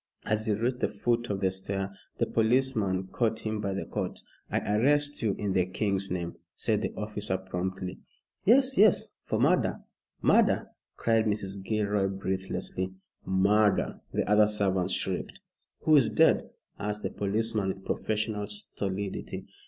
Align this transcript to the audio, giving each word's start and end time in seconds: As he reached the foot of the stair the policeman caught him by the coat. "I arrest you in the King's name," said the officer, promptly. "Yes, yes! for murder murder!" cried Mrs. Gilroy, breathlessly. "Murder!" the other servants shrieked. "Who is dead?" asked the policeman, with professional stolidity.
As 0.25 0.47
he 0.47 0.53
reached 0.53 0.79
the 0.79 0.87
foot 0.87 1.29
of 1.29 1.41
the 1.41 1.51
stair 1.51 1.95
the 2.17 2.25
policeman 2.25 3.05
caught 3.11 3.41
him 3.45 3.61
by 3.61 3.75
the 3.75 3.85
coat. 3.85 4.23
"I 4.49 4.59
arrest 4.77 5.21
you 5.21 5.35
in 5.37 5.53
the 5.53 5.67
King's 5.67 6.09
name," 6.09 6.37
said 6.55 6.81
the 6.81 6.91
officer, 6.95 7.37
promptly. 7.37 7.99
"Yes, 8.43 8.79
yes! 8.79 9.17
for 9.25 9.39
murder 9.39 9.81
murder!" 10.19 10.69
cried 10.97 11.25
Mrs. 11.25 11.63
Gilroy, 11.63 12.07
breathlessly. 12.07 12.95
"Murder!" 13.25 14.01
the 14.11 14.27
other 14.27 14.47
servants 14.47 14.93
shrieked. 14.93 15.39
"Who 15.81 15.95
is 15.95 16.09
dead?" 16.09 16.49
asked 16.79 17.03
the 17.03 17.11
policeman, 17.11 17.67
with 17.67 17.85
professional 17.85 18.47
stolidity. 18.47 19.45